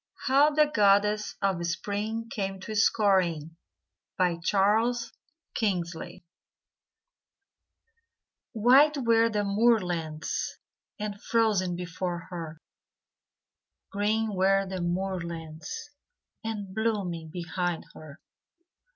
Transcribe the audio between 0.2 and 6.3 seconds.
HOW THE GODDESS OF SPRING CAME TO SCORING Charles Kingsley